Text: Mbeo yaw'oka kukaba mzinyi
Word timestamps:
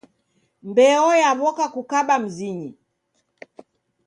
Mbeo 0.69 1.09
yaw'oka 1.21 1.65
kukaba 1.73 2.15
mzinyi 2.23 2.69